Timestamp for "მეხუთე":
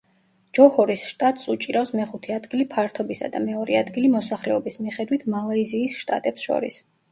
1.99-2.33